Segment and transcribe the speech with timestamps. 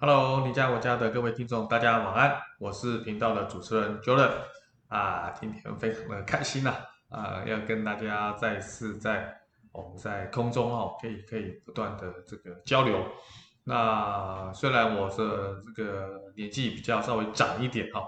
[0.00, 4.30] Hello，你家我家的各位听众，大家晚安，我是频道的主持人 Jordan
[4.86, 6.72] 啊，今天非常的开心呐
[7.08, 9.40] 啊，要跟大家再次在
[9.72, 13.04] 我们在空中哦，可以可以不断的这个交流。
[13.64, 18.06] 那虽然我的这个年纪比较稍微长一点哈，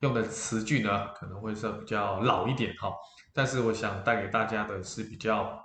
[0.00, 2.92] 用的词句呢可能会是比较老一点哈，
[3.32, 5.58] 但是我想带给大家的是比较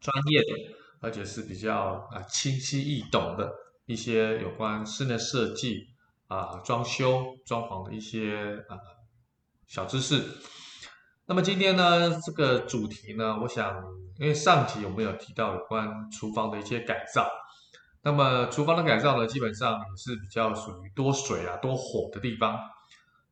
[0.00, 3.54] 专业的，而且是比较啊清晰易懂的。
[3.86, 5.88] 一些有关室内设计
[6.28, 8.78] 啊、装修、装潢的一些啊
[9.66, 10.22] 小知识。
[11.26, 13.82] 那么今天呢，这个主题呢，我想，
[14.18, 17.28] 因为上集我们有提到有关厨房的一些改造。
[18.02, 22.58] 那么厨房的改造呢，基本上也是比较属于多水啊、多火的地方。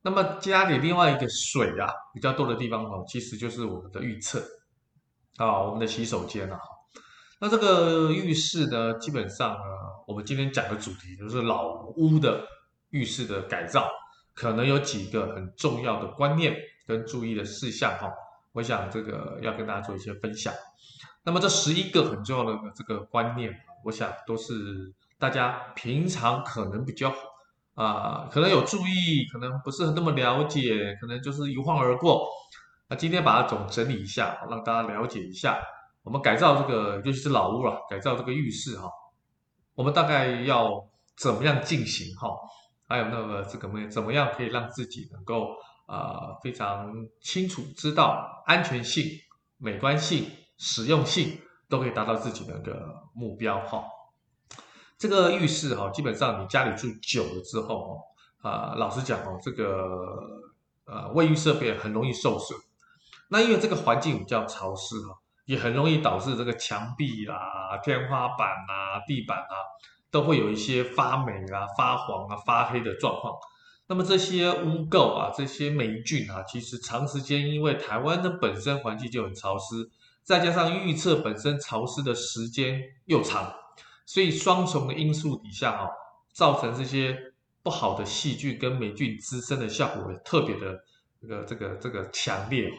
[0.01, 4.43] 那么家里另外一个水啊比较多的地方哦，其实就是我们的浴室
[5.37, 6.59] 啊，我们的洗手间啊。
[7.45, 9.65] 那这个浴室呢，基本上呢，
[10.07, 12.47] 我们今天讲的主题就是老屋的
[12.91, 13.91] 浴室的改造，
[14.33, 18.09] 可能有几个很重要的观念跟注意的事项哈。
[18.53, 20.55] 我想这个要跟大家做一些分享。
[21.25, 23.53] 那么这十一个很重要的这个观念，
[23.85, 27.13] 我想都是大家平常可能比较
[27.75, 32.29] 啊、可能有注意，可能不是那么了解，可能就是一晃而过。
[32.89, 35.61] 那今天把它总整理一下，让大家了解一下。
[36.03, 38.91] 我们改造这个，尤其是老屋了，改造这个浴室哈，
[39.75, 40.85] 我们大概要
[41.17, 42.29] 怎么样进行哈？
[42.89, 45.55] 还有那个这个么怎么样可以让自己能够
[45.87, 49.05] 啊、非常清楚知道安全性、
[49.59, 53.85] 美观性、实用性都可以达到自己的一个目标哈。
[54.99, 58.01] 这个浴室哈，基本上你家里住久了之后
[58.41, 60.07] 啊、老实讲哦，这个
[60.85, 62.59] 呃卫浴设备很容易受损。
[63.29, 65.17] 那因为这个环境比较潮湿哈。
[65.45, 69.55] 也很容易导致这个墙壁啦、天花板啊、地板啊，
[70.11, 73.35] 都会有一些发霉啊、发黄啊、发黑的状况。
[73.89, 79.91] 那么这些污垢啊、这些霉菌啊，其实长时间因为台湾的本身环境就很潮湿，
[80.23, 83.53] 再加上预测本身潮湿的时间又长，
[84.07, 85.91] 所以双重的因素底下哈、啊，
[86.33, 87.19] 造成这些
[87.63, 90.79] 不好的细菌跟霉菌滋生的效果特别的
[91.21, 92.77] 这个这个这个强烈哈。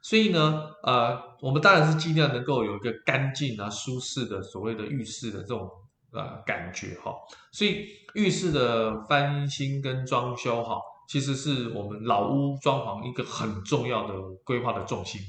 [0.00, 5.68] 所以呢，呃，我们当然是尽量能够有一个干净啊、舒适的所谓的浴室的这种
[6.12, 7.12] 呃感觉哈。
[7.52, 14.14] 所以浴室的翻新跟装修哈，其实是我们老屋装潢一个很重要的
[14.44, 15.20] 规划的重心。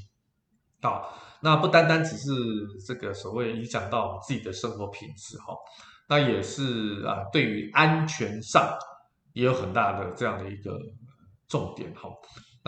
[0.81, 2.31] 好，那不单单只是
[2.88, 5.53] 这个所谓影响到自己的生活品质哈，
[6.07, 8.78] 那也是啊，对于安全上
[9.34, 10.80] 也有很大的这样的一个
[11.47, 12.09] 重点哈。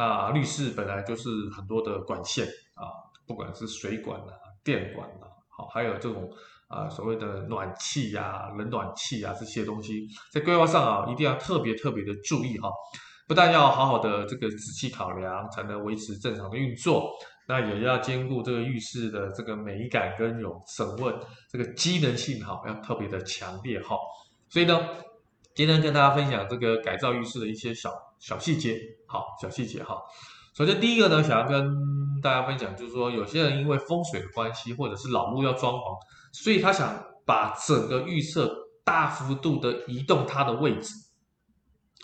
[0.01, 2.89] 那浴室本来就是很多的管线啊，
[3.27, 6.27] 不管是水管啊、电管啊，好，还有这种
[6.67, 12.69] 啊所谓的暖气呀、冷暖气啊这些东西，在规划上啊一定要特别特别的注意哈。
[13.27, 17.11] 不但要好好的这个仔细考量，才能维持正常的运作，
[17.47, 21.15] 那也要兼顾这个浴室的这个美感跟有审问
[21.49, 23.95] 这个机能性哈，要特别的强烈哈。
[24.49, 24.87] 所以呢，
[25.61, 29.95] 今天跟大家分享这个改造浴室的一些小小细节，好，小细节哈。
[30.55, 31.71] 首先第一个呢，想要跟
[32.19, 35.99] 大家分享，就是说有些人因为风水的关系，或者是老屋要装潢，
[36.33, 38.51] 所以他想把整个浴室
[38.83, 40.95] 大幅度的移动它的位置。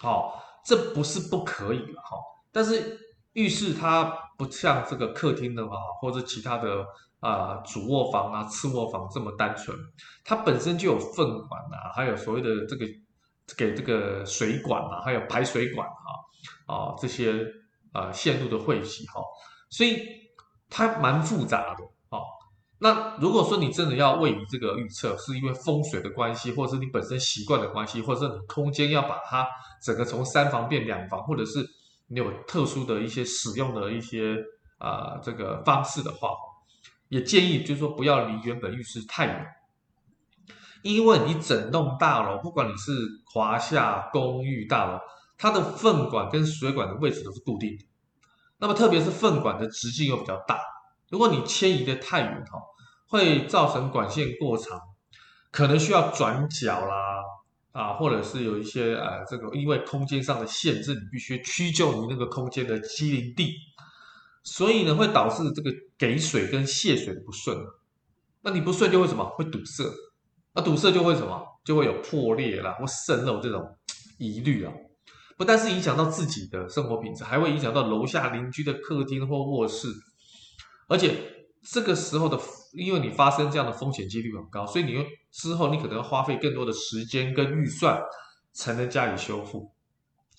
[0.04, 2.16] 好，这不是不可以了哈，
[2.52, 3.00] 但是
[3.34, 4.04] 浴室它
[4.38, 6.86] 不像这个客厅的话，或者其他的
[7.22, 9.76] 啊、主卧房啊、次卧房这么单纯，
[10.24, 12.86] 它本身就有粪管啊，还有所谓的这个。
[13.56, 17.46] 给这个水管啊，还有排水管啊，啊这些
[17.94, 19.22] 啊线路的汇集哈，
[19.70, 20.02] 所以
[20.70, 22.20] 它蛮复杂的啊。
[22.80, 29.48] 那如果说你真的要位移这个预测，是因为风水的关系，或者是你本身习惯的关系，或者是你空间要把它
[29.82, 31.66] 整个从三房变两房，或者是
[32.08, 34.36] 你有特殊的一些使用的一些
[34.78, 36.30] 啊这个方式的话，
[37.10, 39.48] 也建议就是说不要离原本浴室太远。
[40.84, 42.92] 因为你整栋大楼，不管你是
[43.26, 45.00] 华夏公寓大楼，
[45.38, 47.86] 它的粪管跟水管的位置都是固定的。
[48.60, 50.60] 那么特别是粪管的直径又比较大，
[51.10, 52.60] 如果你迁移的太远哈，
[53.08, 54.80] 会造成管线过长，
[55.52, 57.22] 可能需要转角啦，
[57.72, 63.54] 啊，或者是有一些呃这个因为空间上的限制，你必须屈就于那个空间的机灵地，
[64.44, 67.58] 所以呢会导致这个给水跟泄水的不顺。
[68.42, 69.24] 那你不顺就会什么？
[69.36, 69.84] 会堵塞。
[70.58, 71.40] 那堵塞就会什么？
[71.64, 73.64] 就会有破裂啦，或渗漏这种
[74.18, 74.74] 疑虑啊。
[75.38, 79.88] 不但是影响到自己的生活品质，还会影响到楼下邻居的客厅或卧室。
[80.88, 81.14] 而且
[81.62, 82.40] 这个时候的，
[82.74, 88.02] 因为你发生这样的风险几率很高，所以你之后你可能要花费更多的时间跟预算，
[88.52, 89.72] 才能加以修复，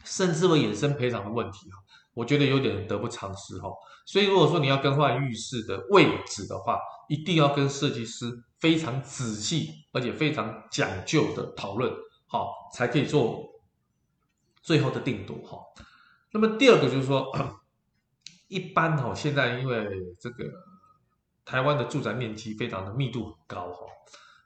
[0.02, 1.68] 甚至会衍生赔偿的问题。
[2.14, 3.68] 我觉得有点得不偿失哈。
[4.04, 6.76] 所以如果说你要更换浴室的位置的话，
[7.08, 8.26] 一定要跟设计师
[8.58, 11.92] 非常仔细而且非常讲究的讨论，
[12.26, 13.42] 好，才可以做
[14.62, 15.58] 最后的定夺哈。
[16.32, 17.32] 那么第二个就是说，
[18.48, 19.86] 一般哈，现在因为
[20.20, 20.44] 这个
[21.44, 23.86] 台湾的住宅面积非常的密度很高哈，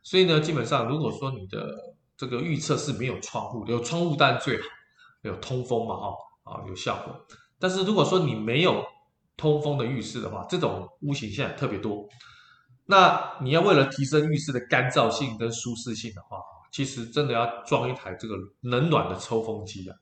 [0.02, 1.74] 所以呢，基本上如果说你的
[2.16, 4.64] 这个预测是没有窗户，有窗户当然最好，
[5.22, 7.26] 有通风嘛哈，啊有效果。
[7.58, 8.84] 但是如果说你没有
[9.36, 12.06] 通风的浴室的话，这种屋型现在特别多。
[12.86, 16.38] 那你要为了提升浴室的干燥性跟舒适性的话，
[16.70, 19.96] 其实真的要装一台这个冷暖的抽风机啊，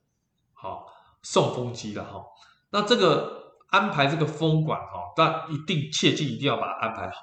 [0.54, 0.86] 好
[1.22, 2.24] 送风机的哈。
[2.70, 7.20] 那这个安排这个风管哈，但一定切记一定要把它安排好，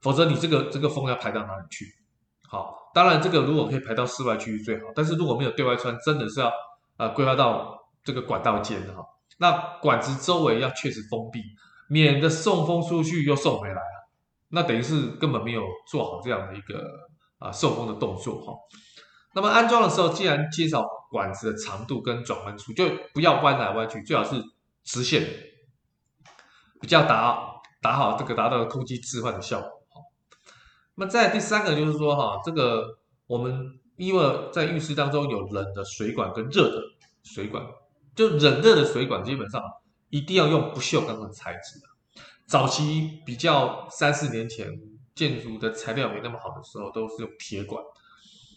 [0.00, 1.86] 否则你这个这个风要排到哪里去？
[2.48, 6.52] 好，当然这个如果可以排到室外区域最好，但是如果没有对外穿，真的是要
[6.96, 9.04] 呃规划到这个管道间哈。
[9.38, 9.50] 那
[9.82, 11.42] 管子周围要确实封闭，
[11.88, 13.82] 免得送风出去又送回来。
[14.48, 16.88] 那等于是根本没有做好这样的一个
[17.38, 18.54] 啊受风的动作哈。
[19.34, 24.42] 那么安装的时候，既然减少管子的长度跟转弯处，就不要弯来弯去，最好是
[24.82, 25.26] 直线，
[26.80, 30.00] 比较达达好这个达到空气置换的效果哈。
[30.94, 36.80] 那么再第三个就是说哈，这个我们因为在浴室当中有冷的水管跟热的
[37.22, 37.62] 水管，
[38.14, 39.62] 就冷热的水管基本上
[40.08, 41.86] 一定要用不锈钢的材质的。
[42.46, 44.72] 早期比较三四年前
[45.14, 47.82] 建筑的材料没那么好的时候，都是用铁管。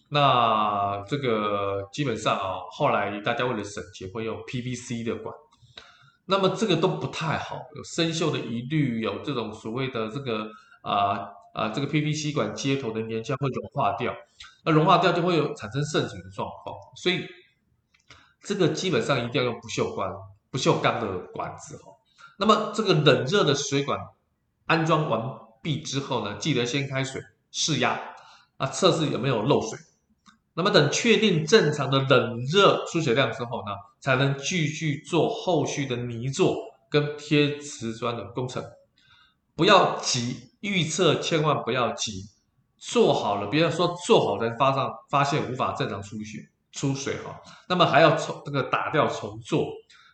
[0.09, 5.33] 那这个基本上啊，后来大家为了省钱，会用 PVC 的管。
[6.25, 10.47] 那么这个都不太好，有生锈的疑虑，有这种所谓的这个
[10.81, 14.15] 啊啊、这个 PVC 管接头的粘胶会融化掉，
[14.63, 16.75] 那融化掉就会有产生渗水的状况。
[16.95, 17.25] 所以
[18.41, 20.15] 这个基本上一定要用不锈钢、
[20.51, 21.91] 不锈钢的管子哈。
[22.37, 23.99] 那么这个冷热的水管
[24.65, 25.21] 安装完
[25.61, 27.21] 毕之后呢，记得先开水
[27.51, 27.99] 试压
[28.57, 29.77] 啊，测试有没有漏水。
[30.53, 36.55] 那么等确定正常的冷热出水量之后呢，才能继续做后续的泥作
[36.89, 38.63] 跟贴瓷砖的工程。
[39.55, 42.25] 不要急，预测千万不要急，
[42.77, 49.67] 做好了，别人说做好了发上发现无法正常出血出水哈，那么还要重这个打掉重做，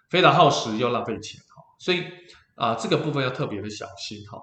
[0.10, 1.40] 非常耗时又浪费钱。
[1.80, 2.04] 所以
[2.56, 4.40] 啊，这个部分要特别的小心哈。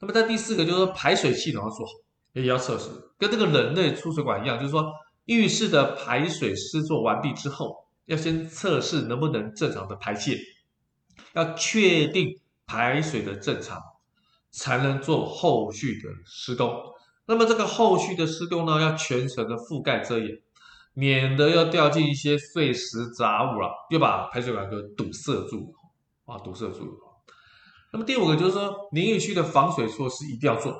[0.00, 1.92] 那么在第四个就是说排水系统要做好，
[2.32, 4.90] 也要测试，跟这个冷热出水管一样，就是说
[5.26, 7.76] 浴室的排水施作完毕之后，
[8.06, 10.38] 要先测试能不能正常的排泄，
[11.34, 13.78] 要确定排水的正常，
[14.50, 16.80] 才能做后续的施工。
[17.26, 20.36] 那么这个后续的施工呢，要全程的覆盖遮掩，
[20.94, 25.74] 免得要掉进一些碎石杂物啊，又把排水管给堵塞住。
[26.30, 26.96] 啊，堵塞住。
[27.92, 30.72] 那么第五个就是说，淋浴区的防水措施一定要做。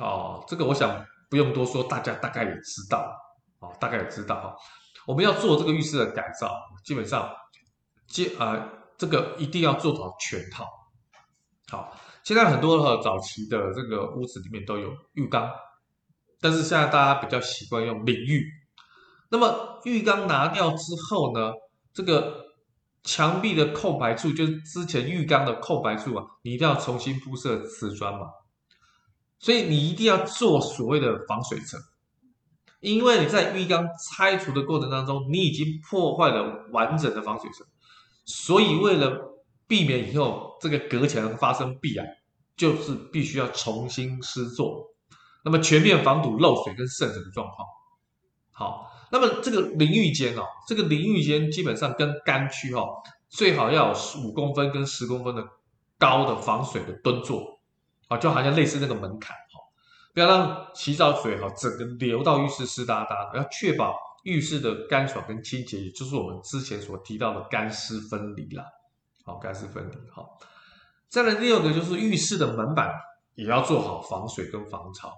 [0.00, 3.14] 哦，这个我想不用多说，大家大概也知道。
[3.60, 4.56] 哦，大概也知道哈。
[5.06, 6.52] 我们要做这个浴室的改造，
[6.84, 7.30] 基本上，
[8.08, 8.68] 接啊、呃，
[8.98, 10.66] 这个一定要做好全套。
[11.70, 15.48] 好，现在很多的早期的这个屋子里面都有浴缸，
[16.40, 18.44] 但是现在大家比较习惯用淋浴。
[19.30, 21.52] 那么浴缸拿掉之后呢，
[21.94, 22.50] 这个。
[23.04, 28.28] 墙壁的空白处，就是之前浴缸的空白处啊，你一定要重新铺设瓷砖嘛。
[29.38, 31.80] 所以你一定要做所谓的防水层，
[32.78, 37.66] 因为你在浴缸拆除的过程当中，你已经破坏了完整的防水层，
[38.24, 42.06] 所以为了避免以后这个隔墙发生壁癌，
[42.56, 44.94] 就是必须要重新施作，
[45.44, 47.66] 那么全面防堵漏水跟渗水的状况。
[48.52, 48.91] 好。
[49.12, 52.88] 那么这个淋浴间哦，这个淋浴间基本上跟干区哦，
[53.28, 55.46] 最好要有五公分跟十公分的
[55.98, 57.60] 高的防水的蹲座，
[58.08, 59.60] 啊，就好像类似那个门槛哈，
[60.14, 68.64] 不要让洗澡水哈整个流到浴室湿哒哒的，要确保浴室的干爽跟清洁，也就是我们之前所提到的干湿分离啦，
[69.26, 70.26] 好，干湿分离哈。
[71.10, 72.90] 再来第二个就是浴室的门板
[73.34, 75.12] 也要做好防水跟防潮，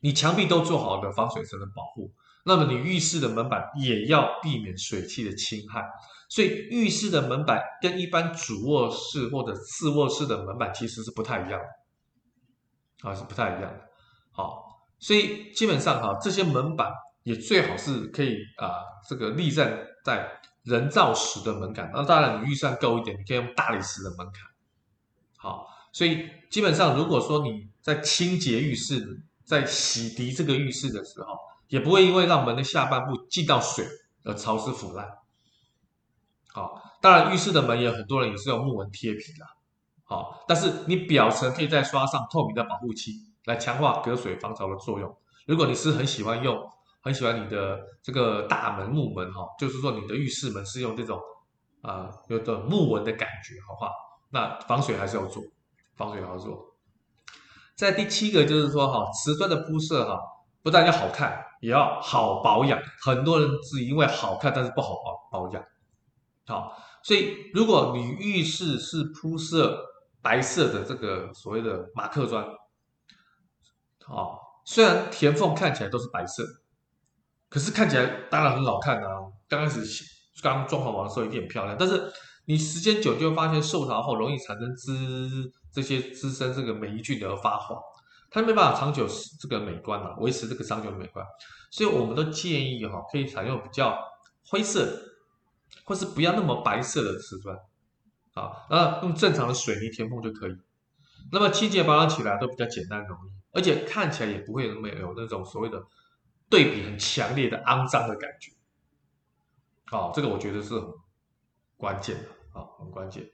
[0.00, 2.12] 你墙壁都做好的防水层的保护。
[2.46, 5.82] 那么你浴室的门板也要避免水汽的侵害，
[6.28, 13.80] 所以浴室的门板跟一般主卧室或者次卧室的门板其实是不太一样的，啊，是不太一样的。
[14.30, 18.74] 好，所以基本上哈，这些门板也最好是可以啊，
[19.08, 20.30] 这个立站在
[20.64, 21.90] 人造石的门槛。
[21.94, 24.34] 那当然你预算够一点，你可以用大理石的门槛。
[25.38, 33.86] 好，所以基本上如果说你在清洁浴室、在洗涤这个浴室的时候，也不会因为让门的下半部进到水
[34.24, 35.08] 而潮湿腐烂。
[36.52, 39.46] 好，当然浴室的门也很多人也是用木纹贴皮的。
[40.04, 43.12] 好，但是你表层可以再刷上透明的保护漆，
[43.44, 45.16] 来强化隔水防潮的作用。
[45.46, 46.56] 如果你是很喜欢用，
[47.02, 51.18] 很喜欢你的这个大门木门哈，就是说你的浴室门是用这种
[51.82, 53.90] 啊、呃、有的木纹的感觉，好不好？
[54.30, 55.42] 那防水还是要做，
[55.96, 56.76] 防水还要做。
[57.74, 60.20] 在第七个就是说哈，瓷砖的铺设哈，
[60.64, 62.82] 不但要好看，也要好保养。
[63.02, 65.62] 很多人只因为好看，但是不好保保养。
[66.46, 69.78] 好，所以如果你浴室是铺设
[70.22, 72.44] 白色的这个所谓的马克砖，
[74.04, 76.42] 好，虽然填缝看起来都是白色，
[77.48, 79.10] 可是看起来当然很好看啊。
[79.46, 79.84] 刚开始
[80.42, 82.10] 刚装潢完的时候一定很漂亮，但是
[82.46, 85.52] 你时间久就会发现受潮后容易产生滋。
[85.74, 87.76] 这些滋生这个霉菌而发黄，
[88.34, 89.06] 它没办法长久
[89.38, 91.24] 这个美观嘛，维持这个长久的美观，
[91.70, 93.96] 所以我们都建议哈，可以采用比较
[94.48, 94.90] 灰色，
[95.84, 97.56] 或是不要那么白色的瓷砖，
[98.32, 100.56] 啊，那用正常的水泥填缝就可以。
[101.30, 105.80] 那么清洁保养起来都比较简单容易，而且看起来也不会那么有那种所谓的
[106.50, 108.50] 对比很强烈的肮脏的感觉。
[109.84, 110.88] 好，这个我觉得是很
[111.76, 113.24] 关键的，啊，很关键。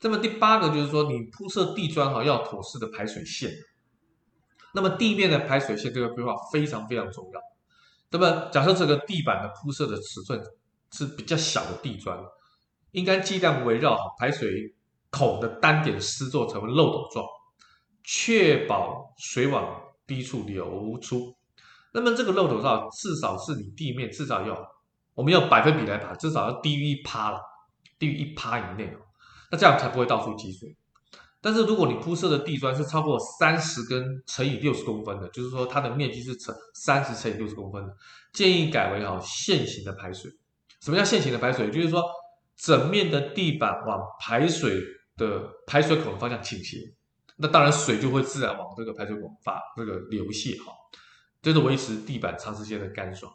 [0.00, 3.52] 那么第八个就是说，你铺设地砖哈，要妥适的排水线。
[4.74, 7.40] 那么地面的排水线这个规划非常非常重要。
[8.10, 10.40] 那么假设这个地板的铺设的尺寸
[10.92, 12.18] 是比较小的地砖，
[12.90, 14.74] 应该尽量围绕排水
[15.10, 17.24] 孔的单点施作成为漏斗状，
[18.02, 21.34] 确保水往低处流出。
[21.92, 24.56] 那么这个漏斗状至少是你地面至少要，
[25.14, 27.40] 我们用百分比来排，至少要低于一趴了，
[27.98, 28.98] 低于一趴以内哦。
[29.50, 30.76] 那这样才不会到处积水。
[31.40, 37.96] 但是如果你铺设的地砖是超过三十根乘以六十公分的，就是说它的面积是乘三十乘以六十公分的，
[38.32, 40.30] 建议改为哈线型的排水。
[40.80, 41.70] 什么叫线型的排水？
[41.70, 42.04] 就是说
[42.56, 44.80] 整面的地板往排水
[45.16, 46.78] 的排水孔的方向倾斜，
[47.36, 50.72] 那当然水就会自然往这个排水孔发这个流泻哈，
[51.40, 53.32] 这是维持地板长时间的干爽。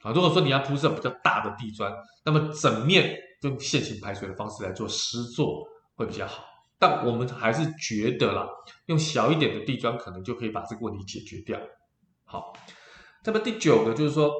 [0.00, 1.92] 啊，如果说你要铺设比较大的地砖，
[2.24, 3.16] 那么整面。
[3.42, 6.42] 用线形排水的方式来做施作会比较好，
[6.78, 8.46] 但我们还是觉得啦，
[8.86, 11.58] 用小一点的地砖可能就可以把这个问题解决掉。
[12.24, 12.52] 好，
[13.24, 14.32] 那么第九个就是说，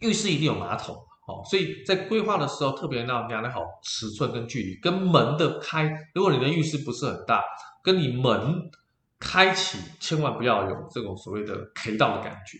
[0.00, 0.94] 浴室一定有马桶，
[1.26, 7.42] 好，所以在规划的时候特别要量好尺寸跟距离，跟门的开，如果你的浴室不是很大，
[7.82, 8.70] 跟你门
[9.18, 12.58] 开启千万不要有这种所谓的 K 道的感觉。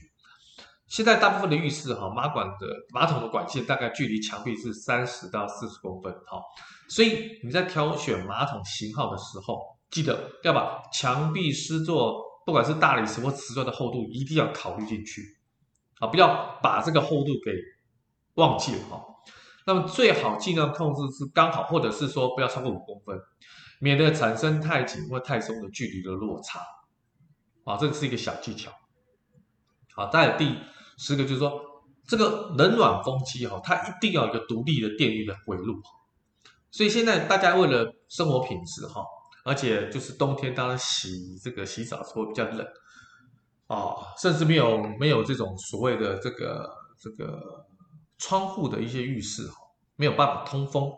[0.88, 6.40] 现在大部分的浴室哈，马管的马桶的管线大概距离墙壁是三十到四十公分，哈，
[6.88, 15.22] 所以你在挑选马桶型号的时候，记得要把墙壁施作，不管是大理石或瓷砖的厚度，一定要考虑进去，
[15.98, 17.50] 啊，不要把这个厚度给
[18.34, 19.04] 忘记了哈。
[19.66, 23.18] 那么最好尽量控制是刚好，或者是说不要超过五公分，
[23.80, 26.60] 免得产生太紧或太松的距离的落差，
[27.64, 28.70] 啊，这个是一个小技巧。
[29.96, 30.54] 好，再第。
[30.96, 31.60] 十个就是说，
[32.06, 35.80] 这个冷暖风机哈，它一定要一个独立的电力的回路。
[36.70, 39.02] 所以现在大家为了生活品质哈，
[39.44, 42.66] 而且就是冬天当然洗这个洗澡的时候比较冷
[43.66, 47.66] 啊，甚至没有没有这种所谓的这个这个
[48.18, 49.54] 窗户的一些浴室哈，
[49.96, 50.90] 没有办法通风，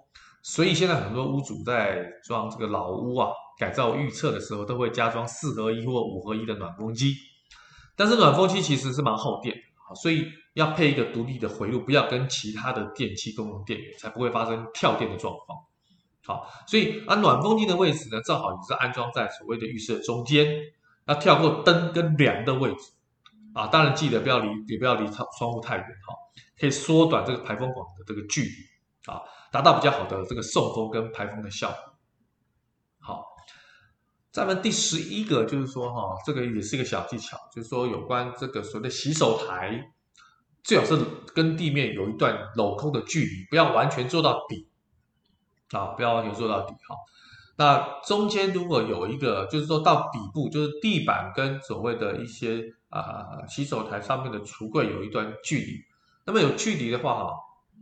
[0.43, 7.15] 所以现在很多屋主在装这个老屋啊改造预测的时候，都会加装四合一或五合一的暖风机，
[7.97, 9.57] 但是暖风机其实是蛮耗电。
[9.95, 15.59] 所以要配一个独立的回路，不要跟其他的电器共用电源，才不会发生跳电的状况。
[16.25, 20.47] 好，所以啊，暖风机的位置呢，正好也是安装在所谓的浴室的中间，
[21.07, 22.93] 要跳过灯跟梁的位置。
[23.55, 26.15] 啊，当然记得不要离，也不要离窗窗户太远哈，
[26.61, 31.98] 可以缩短这个排风管的这个距离啊，达到比较好的这个送风跟排风的效果。
[34.39, 39.93] 好，再来第十一个就是说哈，这个也是一个小技巧，就是说有关这个所谓的洗手台。
[40.63, 40.99] 最好是
[41.35, 44.69] 跟地面有一段镂空的距离，不要完全做到底
[45.71, 46.95] 啊，不要完全做到底哈。
[47.57, 55.81] 那中间如果有一个，就是说到底部，就是地板跟所谓的一些啊洗手台上面的橱柜有一段距离。
[56.27, 57.33] 那么有距离的话哈，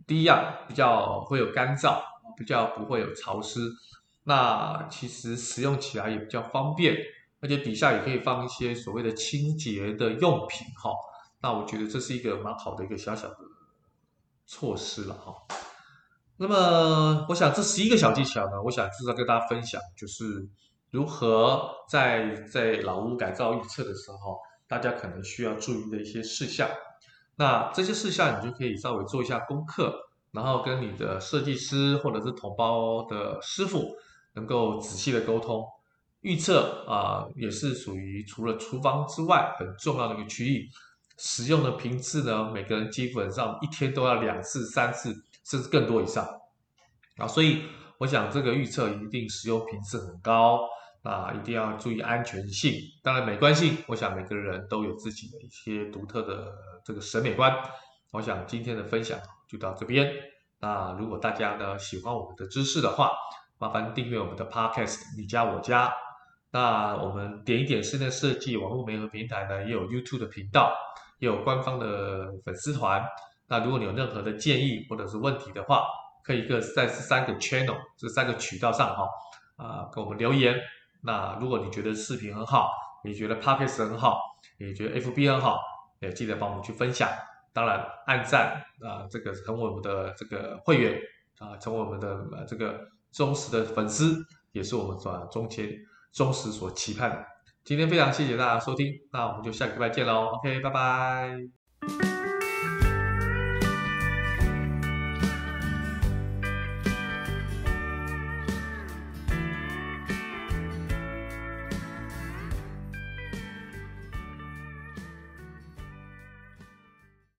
[0.06, 1.98] 第一样比较会有干燥，
[2.38, 3.60] 比较不会有潮湿。
[4.28, 6.96] 那其实使用起来也比较方便，
[7.40, 10.90] 而且底下也可以放一些所谓的清洁的用品哈。
[11.40, 13.36] 那我觉得这是一个蛮好的一个小小的
[14.44, 15.32] 措施了哈。
[16.38, 20.48] 那么，我想这十一个小技巧呢，我想就是要跟大家分享，就是
[20.90, 26.68] 如何在在老屋改造预测的时候，大家可能需要注意的一些事项。
[27.36, 29.94] 那这些事项你就可以稍微做一下功课，
[30.32, 33.94] 然后跟你的设计师或者是同包的师傅
[34.36, 35.66] 能够仔细的沟通。
[36.20, 40.68] 预测啊、也是属于除了厨房之外很重要的一个区域。
[41.18, 45.14] 使用的频次呢，每个人基本上一天都要两次、三次，
[45.44, 46.28] 甚至更多以上
[47.16, 47.26] 啊。
[47.26, 47.62] 所以
[47.96, 50.60] 我想这个预测一定使用频次很高
[51.02, 52.74] 啊，一定要注意安全性。
[53.02, 56.52] 当然美观性，我想每个人都有自己的一些独特的
[56.84, 57.56] 这个审美观。
[58.10, 60.12] 我想今天的分享就到这边。
[60.58, 63.12] 那如果大家呢喜欢我们的知识的话，
[63.58, 65.90] 麻烦订阅我们的 Podcast，你家我家。
[66.50, 70.74] 那我们点一点室内设计网络媒合平台呢，也有 YouTube 的频道，
[71.18, 73.02] 也有官方的粉丝团。
[73.48, 75.86] 那如果你有任何的建议或者是问题的话，
[76.22, 79.08] 可以各在这三个 channel 这三个渠道上哈
[79.56, 80.54] 啊给我们留言。
[81.02, 82.70] 那如果你觉得视频很好，
[83.04, 84.20] 你觉得 Podcast 很好，
[84.58, 85.60] 你觉得 FB 很好，
[86.00, 87.08] 也记得帮我们去分享。
[87.52, 91.00] 当然按赞啊，这个成为我们的这个会员
[91.38, 92.80] 啊，成为我们的这个
[93.16, 95.70] 忠实的粉丝，也是我们所中签。
[96.12, 97.26] 忠实所期盼的，
[97.64, 102.15] 今天非常谢谢大家收听，那我们就下个礼拜见喽，OK，拜拜。